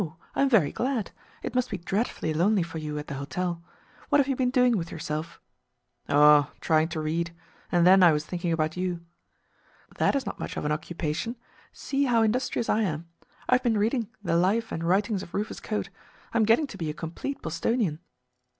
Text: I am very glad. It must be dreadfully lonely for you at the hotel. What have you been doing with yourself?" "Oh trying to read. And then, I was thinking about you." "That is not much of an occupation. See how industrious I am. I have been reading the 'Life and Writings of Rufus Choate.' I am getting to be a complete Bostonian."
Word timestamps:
I 0.33 0.41
am 0.41 0.49
very 0.49 0.71
glad. 0.71 1.11
It 1.43 1.53
must 1.53 1.69
be 1.69 1.77
dreadfully 1.77 2.33
lonely 2.33 2.63
for 2.63 2.79
you 2.79 2.97
at 2.97 3.05
the 3.05 3.13
hotel. 3.13 3.63
What 4.09 4.17
have 4.17 4.27
you 4.27 4.35
been 4.35 4.49
doing 4.49 4.75
with 4.75 4.89
yourself?" 4.91 5.39
"Oh 6.09 6.49
trying 6.59 6.87
to 6.87 6.99
read. 6.99 7.35
And 7.71 7.85
then, 7.85 8.01
I 8.01 8.11
was 8.11 8.25
thinking 8.25 8.51
about 8.51 8.75
you." 8.75 9.01
"That 9.99 10.15
is 10.15 10.25
not 10.25 10.39
much 10.39 10.57
of 10.57 10.65
an 10.65 10.71
occupation. 10.71 11.35
See 11.71 12.05
how 12.05 12.23
industrious 12.23 12.67
I 12.67 12.81
am. 12.81 13.09
I 13.47 13.53
have 13.53 13.61
been 13.63 13.77
reading 13.77 14.09
the 14.23 14.35
'Life 14.37 14.71
and 14.71 14.83
Writings 14.83 15.21
of 15.21 15.35
Rufus 15.35 15.59
Choate.' 15.59 15.91
I 16.33 16.37
am 16.37 16.45
getting 16.45 16.65
to 16.65 16.79
be 16.79 16.89
a 16.89 16.95
complete 16.95 17.39
Bostonian." 17.43 17.99